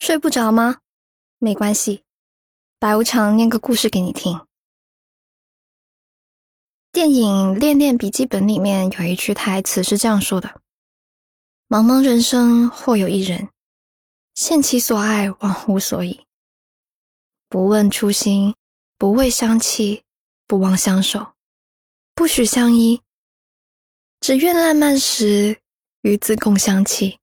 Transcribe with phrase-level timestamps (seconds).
[0.00, 0.78] 睡不着吗？
[1.36, 2.04] 没关系，
[2.78, 4.46] 白无常念个故事给你听。
[6.90, 10.62] 电影《恋恋笔记本》里面有一句台词是这样说的
[11.68, 13.50] ：“茫茫人生，或有一人，
[14.34, 16.24] 羡其所爱，忘乎所以。
[17.50, 18.56] 不问初心，
[18.96, 20.02] 不为香气，
[20.46, 21.34] 不忘相守，
[22.14, 23.02] 不许相依，
[24.20, 25.60] 只愿烂漫时，
[26.00, 27.19] 与子共香气。”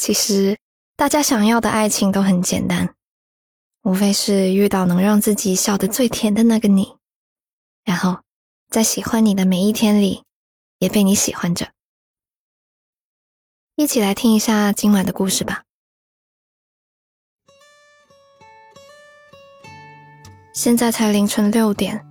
[0.00, 0.56] 其实，
[0.96, 2.94] 大家想要的爱情都很简单，
[3.82, 6.96] 无非是遇到能让自己笑得最甜的那个你，
[7.84, 8.20] 然后
[8.70, 10.22] 在喜欢你的每一天里，
[10.78, 11.68] 也被你喜欢着。
[13.76, 15.64] 一起来听一下今晚的故事吧。
[20.54, 22.02] 现在才凌晨六点，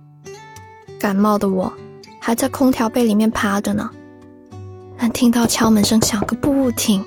[1.00, 1.76] 感冒的我
[2.20, 3.90] 还在空调被里面趴着呢，
[4.96, 7.04] 但听到敲门声响个不停。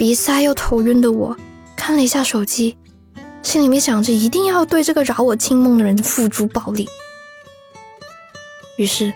[0.00, 1.36] 鼻塞又头晕的我，
[1.76, 2.74] 看了一下手机，
[3.42, 6.88] 心里面想着一定要对这个扰我清梦的人付诸暴力。
[8.78, 9.12] 于是，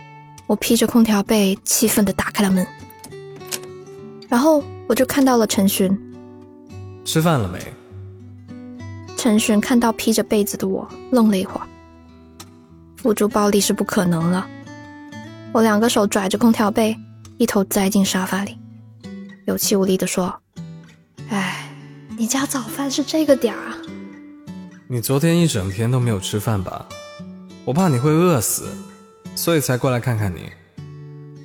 [0.47, 2.67] 我披着空调被，气愤的打开了门。
[4.28, 5.98] 然后我就看到了陈寻。
[7.03, 7.59] 吃饭了没？
[9.16, 11.66] 陈寻看到披着被子的我，愣了一会儿。
[12.98, 14.47] 付诸暴力是不可能了。
[15.50, 16.94] 我两个手拽着空调被，
[17.39, 18.59] 一头栽进沙发里，
[19.47, 20.39] 有气无力地说。
[22.15, 23.77] 哎，你家早饭是这个点儿啊？
[24.87, 26.87] 你昨天一整天都没有吃饭吧？
[27.65, 28.69] 我怕你会饿死，
[29.34, 30.51] 所以才过来看看你。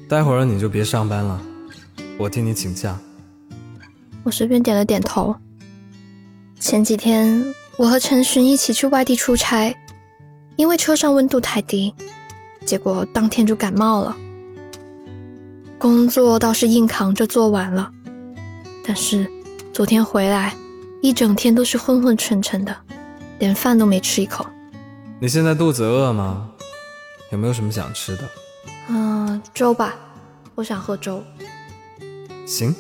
[0.08, 1.42] 待会儿你就别上班了，
[2.20, 2.98] 我替你请假。
[4.24, 5.36] 我随便点了点头。
[6.60, 7.44] 前几天
[7.78, 9.76] 我和陈寻一起去外地出差，
[10.56, 11.94] 因为车上温度太低，
[12.66, 14.16] 结果当天就感冒了。
[15.80, 17.92] 工作倒是硬扛着做完了，
[18.86, 19.28] 但是。
[19.80, 20.54] 昨天回来，
[21.02, 22.76] 一整天都是昏昏沉沉的，
[23.40, 24.46] 连饭都没吃一口。
[25.22, 26.50] 你现在肚子饿吗？
[27.32, 28.24] 有没有什么想吃的？
[28.90, 29.96] 嗯，粥吧，
[30.56, 31.24] 我想喝粥。
[32.46, 32.76] 行。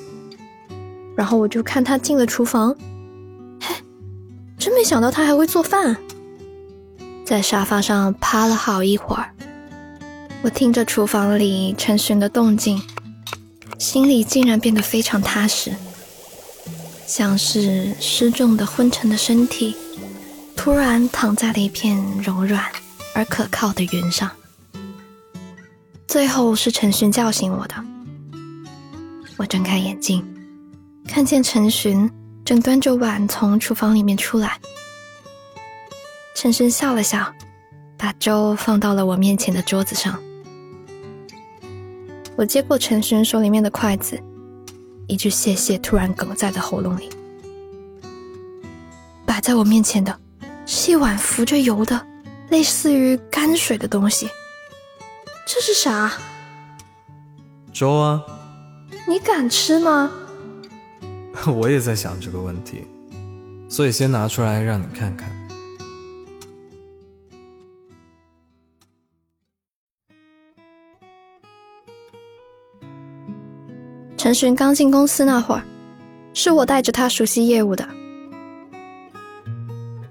[1.15, 2.75] 然后我就看他进了厨房，
[3.61, 3.73] 嘿，
[4.57, 5.95] 真没想到他还会做饭。
[7.23, 9.33] 在沙发上趴了好一会儿，
[10.41, 12.81] 我听着厨房里陈寻的动静，
[13.77, 15.71] 心里竟然变得非常踏实。
[17.09, 19.75] 像是失重的昏沉的身体，
[20.55, 22.63] 突然躺在了一片柔软
[23.15, 24.29] 而可靠的云上。
[26.07, 27.73] 最后是陈寻叫醒我的。
[29.37, 30.23] 我睁开眼睛，
[31.07, 32.07] 看见陈寻
[32.45, 34.59] 正端着碗从厨房里面出来。
[36.35, 37.33] 陈寻笑了笑，
[37.97, 40.21] 把粥放到了我面前的桌子上。
[42.35, 44.21] 我接过陈寻手里面的筷子。
[45.09, 47.09] 一句谢谢突然哽在了喉咙里。
[49.25, 50.15] 摆在我面前的
[50.67, 51.99] 是一碗浮着油的，
[52.49, 54.29] 类似于泔水的东西。
[55.47, 56.13] 这是啥？
[57.73, 58.23] 粥啊。
[59.07, 60.11] 你敢吃吗？
[61.47, 62.85] 我也在想这个问题，
[63.67, 65.27] 所以先拿出来让你看看。
[74.29, 75.63] 陈寻刚进公司那会儿，
[76.35, 77.83] 是我带着他熟悉业务的。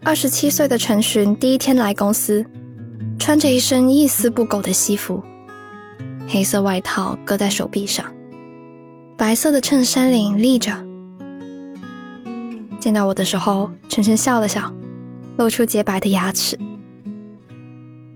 [0.03, 2.45] 二十七岁的陈寻第一天来公司，
[3.17, 5.23] 穿着一身一丝不苟的西服，
[6.27, 8.13] 黑色外套搁在手臂上，
[9.17, 10.73] 白色的衬衫领立着。
[12.81, 14.75] 见到我的时候，陈寻笑了笑，
[15.37, 16.59] 露出洁白的牙齿。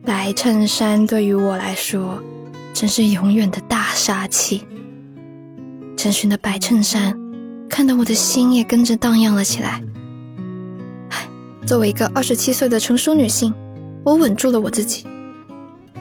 [0.05, 2.21] 白衬衫对于我来说，
[2.75, 4.67] 真是永远的大杀器。
[6.03, 7.17] 陈寻的白衬衫，
[7.69, 9.81] 看得我的心也跟着荡漾了起来。
[11.11, 11.29] 唉，
[11.65, 13.55] 作为一个二十七岁的成熟女性，
[14.03, 15.07] 我稳住了我自己，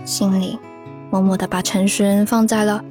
[0.04, 0.58] 心里
[1.12, 2.84] 默默的把陈寻放在了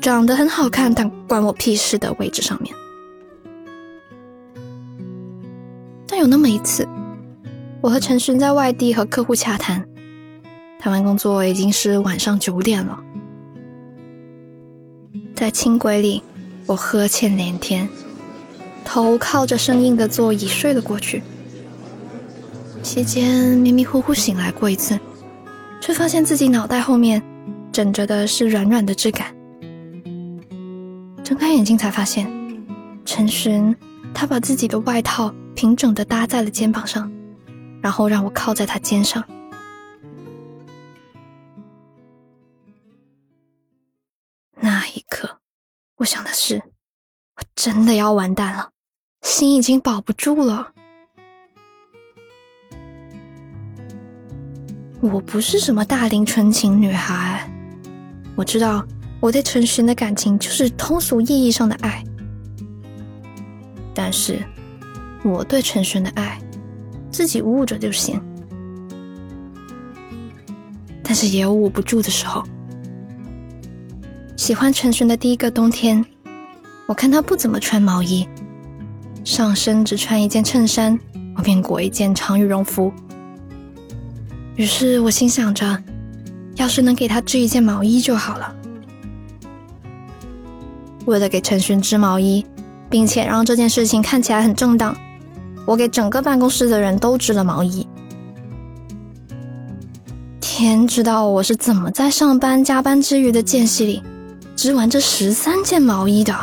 [0.00, 2.74] 长得很好看但关我屁事的位置上面。
[6.08, 6.84] 但有那么一次，
[7.80, 9.86] 我和陈寻在外地和客户洽谈，
[10.80, 12.98] 谈完工作已经是晚上九点了，
[15.32, 16.20] 在轻轨里。
[16.66, 17.88] 我呵欠连天，
[18.84, 21.22] 头靠着生硬的座椅睡了过去。
[22.82, 24.98] 期间迷迷糊糊醒来过一次，
[25.80, 27.22] 却发现自己脑袋后面
[27.72, 29.34] 枕着的是软软的质感。
[31.22, 32.30] 睁开眼睛才发现，
[33.04, 33.74] 陈寻
[34.14, 37.10] 他把自己的外套平整的搭在了肩膀上，
[37.82, 39.22] 然后让我靠在他肩上。
[46.00, 46.56] 我想的是，
[47.36, 48.70] 我真的要完蛋了。
[49.20, 50.72] 心已经保不住了。
[55.02, 57.46] 我不是什么大龄纯情女孩，
[58.34, 58.82] 我知道
[59.20, 62.02] 我对陈寻的感情就是通俗意义上的爱，
[63.92, 64.42] 但是
[65.22, 66.40] 我对陈寻的爱，
[67.10, 68.18] 自己悟着就行。
[71.02, 72.42] 但是也有捂不住的时候。
[74.50, 76.04] 喜欢陈寻的第一个冬天，
[76.86, 78.26] 我看他不怎么穿毛衣，
[79.22, 80.98] 上身只穿一件衬衫，
[81.36, 82.92] 我便裹一件长羽绒服。
[84.56, 85.80] 于是我心想着，
[86.56, 88.52] 要是能给他织一件毛衣就好了。
[91.04, 92.44] 为了给陈寻织毛衣，
[92.90, 94.92] 并且让这件事情看起来很正当，
[95.64, 97.86] 我给整个办公室的人都织了毛衣。
[100.40, 104.02] 天知道我是怎么在上班加班之余的间隙里
[104.62, 106.34] 织完这十三件毛衣的。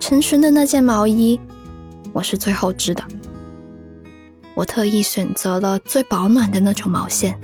[0.00, 1.38] 陈寻的那件毛衣，
[2.14, 3.04] 我是最后织的。
[4.54, 7.38] 我特意选择了最保暖的那种毛线，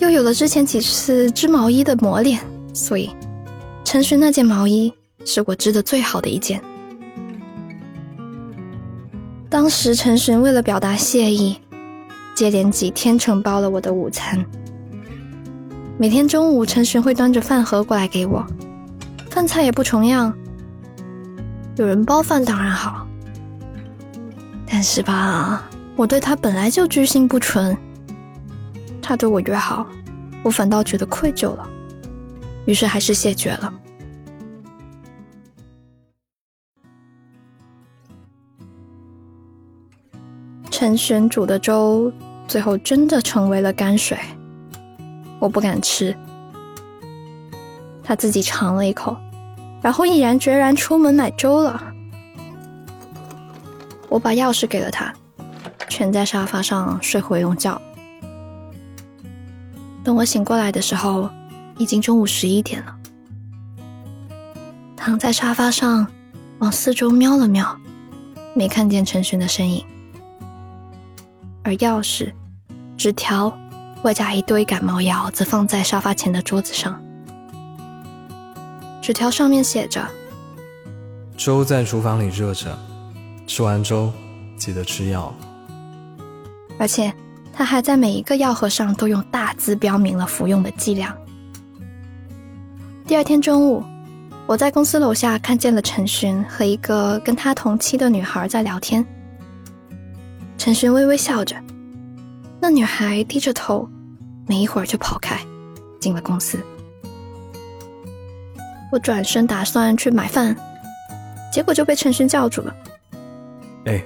[0.00, 2.40] 又有了之前几次织毛衣的磨练，
[2.74, 3.08] 所以
[3.84, 4.92] 陈寻那件毛衣
[5.24, 6.60] 是我织的最好的一件。
[9.48, 11.56] 当时陈寻为了表达谢意。
[12.34, 14.44] 接连几天承包了我的午餐。
[15.98, 18.44] 每天中午，陈寻会端着饭盒过来给我，
[19.30, 20.34] 饭菜也不重样。
[21.76, 23.06] 有人包饭当然好，
[24.66, 25.62] 但是吧，
[25.94, 27.76] 我对他本来就居心不纯，
[29.00, 29.86] 他对我越好，
[30.42, 31.68] 我反倒觉得愧疚了，
[32.64, 33.72] 于是还是谢绝了。
[40.70, 42.12] 陈玄煮的粥，
[42.48, 44.18] 最后真的成为了泔水。
[45.42, 46.16] 我不敢吃，
[48.00, 49.16] 他自己尝了一口，
[49.82, 51.82] 然后毅然决然出门买粥了。
[54.08, 55.12] 我把钥匙给了他，
[55.88, 57.82] 蜷在沙发上睡回笼觉。
[60.04, 61.28] 等我醒过来的时候，
[61.76, 62.96] 已经中午十一点了。
[64.96, 66.06] 躺在沙发上，
[66.60, 67.76] 往四周瞄了瞄，
[68.54, 69.84] 没看见陈寻的身影。
[71.64, 72.32] 而钥匙、
[72.96, 73.52] 纸条，
[74.02, 77.00] 外加一堆感冒药，则放在沙发前的桌子上。
[79.00, 80.04] 纸条上面写着
[81.36, 82.76] ：“粥在厨房里热着，
[83.46, 84.12] 吃完粥
[84.56, 85.32] 记得吃药。”
[86.78, 87.12] 而且，
[87.52, 91.16] 他还在每一个药盒上都用大字标明了服用的剂量。
[93.06, 93.84] 第二天中午，
[94.46, 99.04] 我在公司楼下看见了陈寻和一个跟他同期的女孩在聊天。
[100.58, 101.56] 陈寻微微笑着，
[102.62, 103.88] 那女孩低着头，
[104.46, 105.36] 没一会儿就跑开，
[105.98, 106.60] 进了公司。
[108.92, 110.56] 我转身打算去买饭，
[111.52, 112.72] 结果就被陈勋叫住了。
[113.86, 114.00] 哎，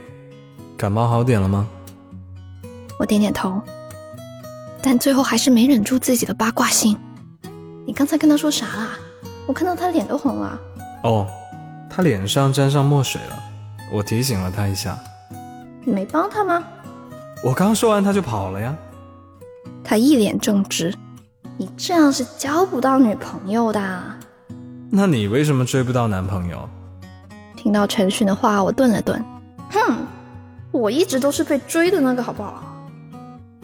[0.74, 1.68] 感冒好点了吗？
[2.98, 3.60] 我点点头，
[4.80, 6.96] 但最后还是没忍住自己的八卦心。
[7.86, 8.92] 你刚才跟他说啥啦？
[9.46, 10.58] 我看到他脸都红了。
[11.02, 11.26] 哦，
[11.90, 13.38] 他脸上沾上墨水了，
[13.92, 14.98] 我提醒了他一下。
[15.84, 16.64] 你没帮他吗？
[17.42, 18.76] 我刚说完他就跑了呀。
[19.84, 20.92] 他一脸正直，
[21.56, 24.02] 你这样是交不到女朋友的。
[24.90, 26.68] 那你为什么追不到男朋友？
[27.56, 29.22] 听到陈寻的话，我顿了顿，
[29.70, 29.96] 哼，
[30.72, 32.62] 我一直都是被追的那个，好不好？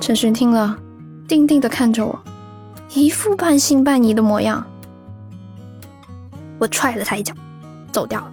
[0.00, 0.76] 陈寻听了，
[1.28, 2.18] 定定的看着我，
[2.94, 4.64] 一副半信半疑的模样。
[6.58, 7.32] 我踹了他一脚，
[7.92, 8.31] 走掉了。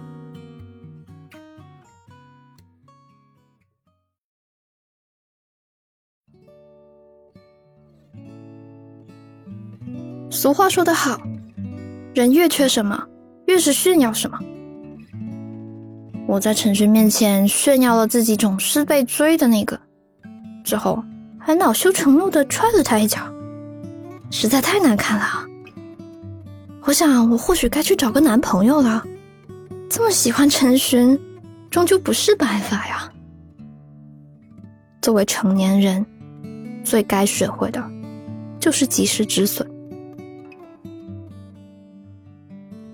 [10.40, 11.20] 俗话说得好，
[12.14, 13.06] 人越缺什么，
[13.44, 14.38] 越是炫耀什么。
[16.26, 19.78] 我在陈寻面前炫耀了自己总是被追的那个，
[20.64, 21.04] 之后
[21.38, 23.20] 还恼羞成怒的踹了他一脚，
[24.30, 25.46] 实在太难看了。
[26.84, 29.04] 我想，我或许该去找个男朋友了。
[29.90, 31.20] 这么喜欢陈寻，
[31.70, 33.12] 终究不是办法呀。
[35.02, 36.06] 作为成年人，
[36.82, 37.90] 最该学会的，
[38.58, 39.70] 就是及时止损。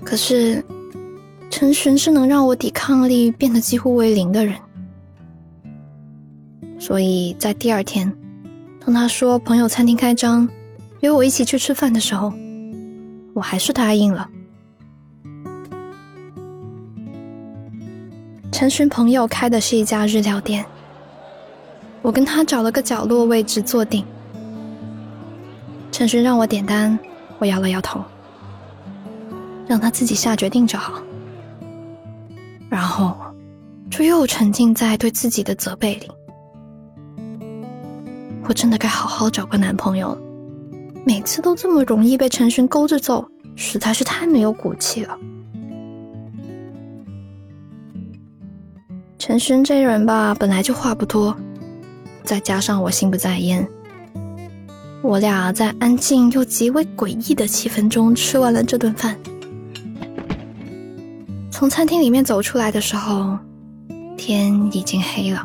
[0.06, 0.64] 可是，
[1.50, 4.54] 陈寻是能让我抵抗力变得几乎为零的人，
[6.78, 8.10] 所以在第二天，
[8.78, 10.48] 当他说朋友餐厅开张，
[11.00, 12.32] 约我一起去吃饭的时候，
[13.34, 14.30] 我还是答应了。
[18.52, 20.64] 陈寻朋友开的是一家日料店，
[22.00, 24.04] 我跟他找了个角落位置坐定。
[25.90, 26.96] 陈寻让我点单，
[27.38, 28.00] 我摇了摇头。
[29.66, 31.02] 让他自己下决定就好。
[32.68, 33.16] 然后
[33.90, 36.10] 就又沉浸在对自己的责备里。
[38.48, 40.18] 我真的该好好找个男朋友了，
[41.04, 45.18] 每次都这么容易被陈寻勾着走，实在是太没有骨气了。
[49.18, 51.36] 陈寻这人吧，本来就话不多，
[52.22, 53.66] 再加上我心不在焉。
[55.02, 59.16] 我俩在安静又极为诡异的气氛中吃完了这顿饭。
[61.58, 63.38] 从餐厅里面走出来的时候，
[64.14, 65.42] 天已经黑了。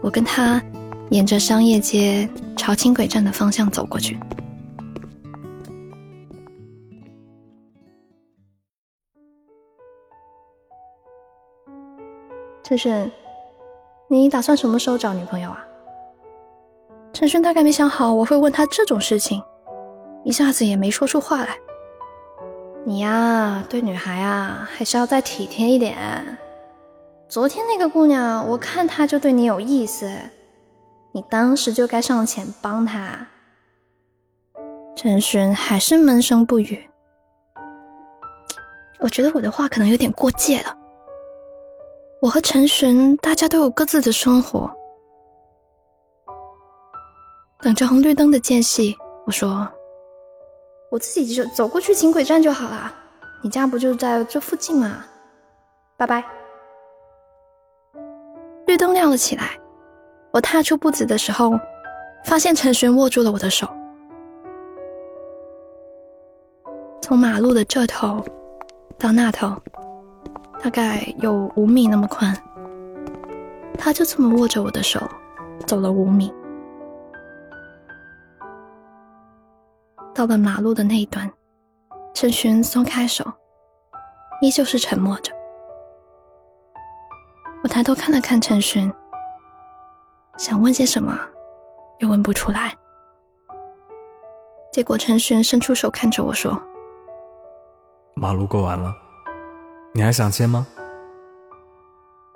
[0.00, 0.62] 我跟他
[1.10, 4.16] 沿着商业街朝轻轨站的方向走过去。
[12.62, 13.10] 陈轩，
[14.06, 15.58] 你打算什么时候找女朋友啊？
[17.12, 19.42] 陈轩大概没想好我会问他这种事情，
[20.24, 21.58] 一下子也没说出话来。
[22.84, 26.38] 你呀，对女孩啊，还是要再体贴一点。
[27.28, 30.10] 昨天那个姑娘，我看她就对你有意思，
[31.12, 33.26] 你当时就该上前帮她。
[34.96, 36.88] 陈寻还是闷声不语。
[38.98, 40.76] 我觉得我的话可能有点过界了。
[42.20, 44.70] 我和陈寻大家都有各自的生活。
[47.60, 48.96] 等着红绿灯的间隙，
[49.26, 49.68] 我说
[50.90, 52.92] ：“我自己就走过去轻轨站就好了，
[53.42, 55.04] 你家不就在这附近吗？”
[55.96, 56.24] 拜拜。
[58.66, 59.58] 绿灯亮了起来，
[60.32, 61.52] 我踏出步子的时候，
[62.24, 63.68] 发现陈寻握住了我的手。
[67.00, 68.24] 从马路的这头
[68.98, 69.56] 到那头，
[70.62, 72.36] 大概有五米那么宽，
[73.78, 75.00] 他就这么握着我的手，
[75.66, 76.32] 走了五米。
[80.20, 81.32] 到了马路的那一端，
[82.12, 83.24] 陈寻松开手，
[84.42, 85.32] 依旧是沉默着。
[87.62, 88.92] 我抬头看了看陈寻，
[90.36, 91.18] 想问些什么，
[92.00, 92.76] 又问不出来。
[94.70, 96.52] 结果陈寻伸出手看着我说
[98.14, 98.94] ：“马路过完了，
[99.94, 100.66] 你还想牵吗？”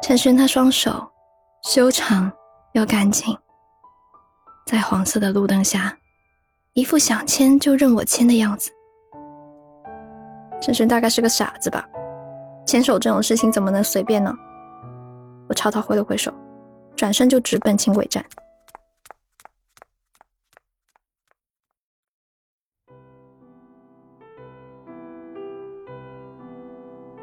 [0.01, 1.07] 陈寻他双手
[1.65, 2.33] 修长
[2.73, 3.39] 又干净，
[4.65, 5.95] 在黄色的路灯下。
[6.75, 8.69] 一副想牵就任我牵的样子，
[10.61, 11.89] 陈轩大概是个傻子吧？
[12.67, 14.35] 牵手这种事情怎么能随便呢？
[15.49, 16.35] 我朝他挥了挥手，
[16.97, 18.25] 转身就直奔轻轨站。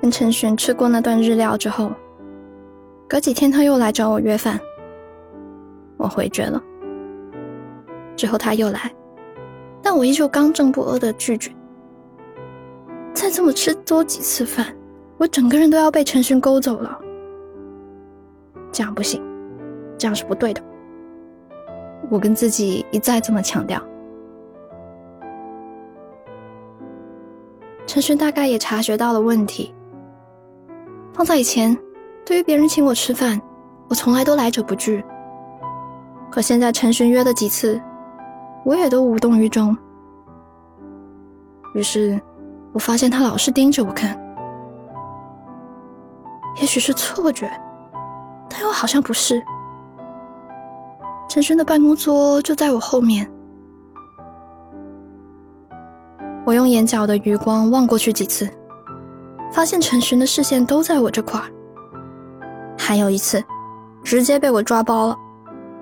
[0.01, 1.91] 跟陈寻吃过那段日料之后，
[3.05, 4.57] 隔几天他又来找我约饭，
[5.97, 6.63] 我回绝了。
[8.15, 8.89] 之后他又来。
[9.83, 11.51] 但我依旧刚正不阿的拒绝。
[13.13, 14.67] 再这么吃多几次饭，
[15.17, 16.97] 我整个人都要被陈寻勾走了。
[18.71, 19.21] 这样不行，
[19.97, 20.61] 这样是不对的。
[22.09, 23.81] 我跟自己一再这么强调。
[27.85, 29.73] 陈寻大概也察觉到了问题。
[31.13, 31.77] 放在以前，
[32.25, 33.39] 对于别人请我吃饭，
[33.89, 35.03] 我从来都来者不拒。
[36.31, 37.79] 可现在陈寻约了几次。
[38.63, 39.75] 我也都无动于衷。
[41.73, 42.19] 于是，
[42.73, 44.19] 我发现他老是盯着我看。
[46.59, 47.49] 也许是错觉，
[48.49, 49.41] 但又好像不是。
[51.29, 53.29] 陈轩的办公桌就在我后面。
[56.45, 58.49] 我用眼角的余光望过去几次，
[59.51, 61.47] 发现陈寻的视线都在我这块儿。
[62.77, 63.41] 还有一次，
[64.03, 65.17] 直接被我抓包了，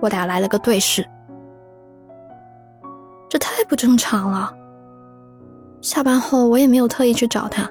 [0.02, 1.04] 我俩来了个对视。
[3.30, 4.52] 这太不正常了。
[5.82, 7.70] 下班后我也没有特意去找他，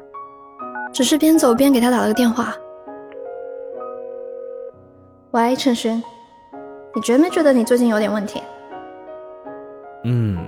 [0.93, 2.55] 只是边走边给他打了个电话。
[5.33, 6.03] 喂，陈勋，
[6.95, 8.43] 你觉没觉得你最近有点问题？
[10.05, 10.39] 嗯，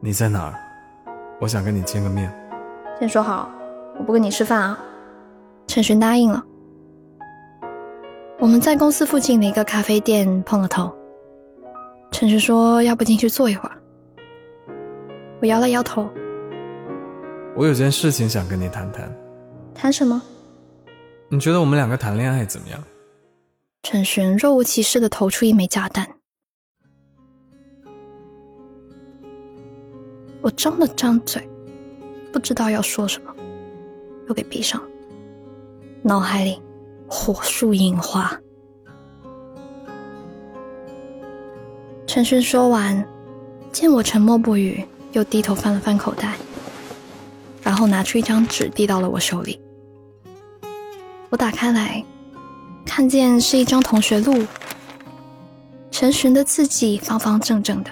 [0.00, 0.54] 你在哪儿？
[1.40, 2.32] 我想跟你见个面。
[2.98, 3.48] 先说好，
[3.98, 4.78] 我不跟你吃饭啊。
[5.68, 6.42] 陈勋答应了。
[8.38, 10.92] 我们在公司附近的一个咖啡店碰了头。
[12.12, 13.76] 陈实说：“要不进去坐一会儿？”
[15.42, 16.08] 我摇了摇头。
[17.56, 19.12] 我有件事情想跟你谈谈。
[19.74, 20.22] 谈什么？
[21.28, 22.78] 你觉得我们两个谈恋爱怎么样？
[23.82, 26.06] 陈寻若无其事的投出一枚炸弹。
[30.42, 31.48] 我张了张嘴，
[32.32, 33.34] 不知道要说什么，
[34.28, 34.88] 又给闭上了。
[36.02, 36.60] 脑海里
[37.08, 38.38] 火树银花。
[42.12, 43.02] 陈寻说完，
[43.72, 46.34] 见我沉默不语，又低头翻了翻口袋，
[47.62, 49.58] 然后拿出一张纸递到了我手里。
[51.30, 52.04] 我打开来，
[52.84, 54.46] 看见是一张同学录，
[55.90, 57.90] 陈寻的字迹方方正正的，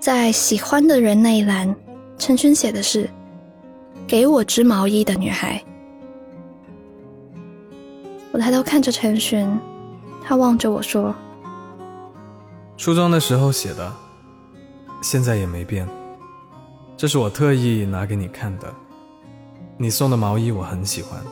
[0.00, 1.72] 在喜欢的人那一栏，
[2.18, 3.08] 陈寻写的是
[4.04, 5.62] “给我织毛衣的女孩”。
[8.34, 9.48] 我抬头看着陈寻，
[10.24, 11.14] 他望着我说
[12.80, 13.94] ：“初中的时候写的，
[15.02, 15.86] 现在也没变。
[16.96, 18.72] 这是我特意拿给你看的。
[19.76, 21.22] 你送的毛衣我很喜欢。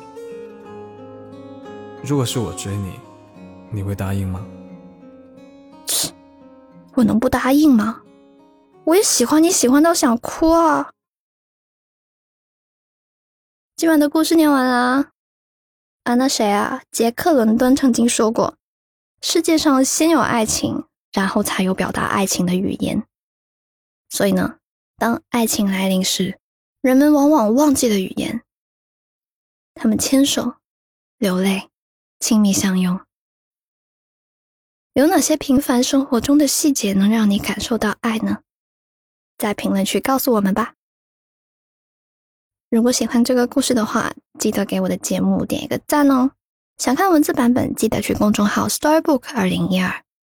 [2.05, 3.01] 如果是我追你，
[3.73, 4.45] 你会答应吗？”，
[6.93, 8.03] 我能不答应吗？
[8.85, 10.91] 我也喜欢你，喜欢到想哭啊！
[13.75, 15.13] 今晚的故事念完啦。
[16.05, 16.83] 啊，那谁啊？
[16.91, 18.57] 杰克·伦敦曾经说过
[19.23, 23.05] ：“世界上先有爱情，然后才有表达爱情的语言。”
[24.11, 24.59] 所以呢，
[24.97, 26.39] 当爱情来临时，
[26.81, 28.43] 人们往往忘记了语言。
[29.75, 30.55] 他们牵手、
[31.19, 31.71] 流泪、
[32.19, 33.01] 亲密相拥。
[34.95, 38.39] 有哪些平凡生活中的细节能让你感受到爱呢？
[39.37, 40.75] 在评论区告诉我们吧。
[42.71, 46.33] 如果喜欢这个故事的话，记得给我的节目点一个赞哦。
[46.79, 50.05] 想看文字版本，记得去公众号 Storybook 二零一二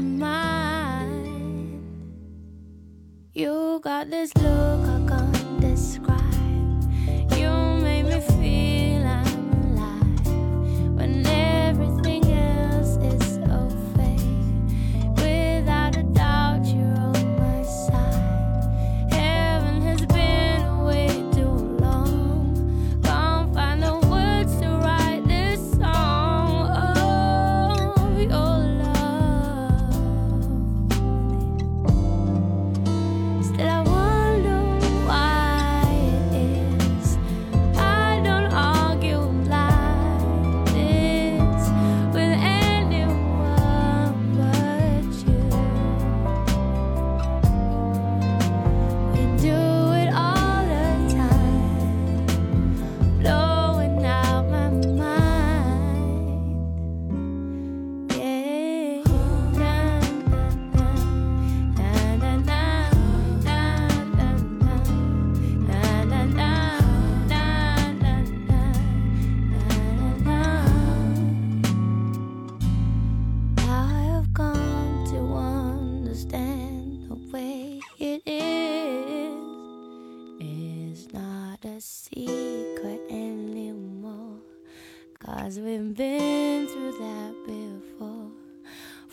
[0.00, 1.82] mind.
[3.34, 4.67] You got this look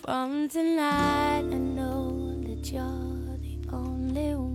[0.05, 4.54] From tonight, I know that you're the only one.